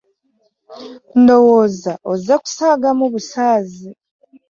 [1.21, 3.89] Ndowooza ozze kusaagamu busaazi.